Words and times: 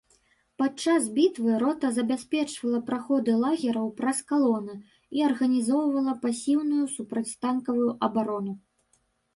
Падчас 0.59 1.09
бітваў 1.17 1.59
рота 1.63 1.91
забяспечвала 1.97 2.79
праходы 2.89 3.35
лагераў 3.43 3.93
праз 4.01 4.17
калоны 4.33 4.75
і 5.19 5.23
арганізоўвала 5.29 6.13
пасіўную 6.27 6.83
супрацьтанкавую 6.97 7.89
абарону. 8.11 8.53